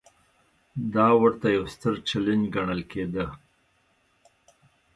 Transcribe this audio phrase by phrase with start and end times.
[0.93, 3.25] دا ورته یو ستر چلنج ګڼل کېده.